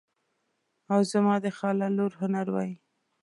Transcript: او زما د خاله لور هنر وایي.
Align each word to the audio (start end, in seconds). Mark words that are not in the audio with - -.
او 0.93 0.99
زما 1.11 1.35
د 1.43 1.47
خاله 1.57 1.87
لور 1.97 2.11
هنر 2.21 2.47
وایي. 2.51 2.75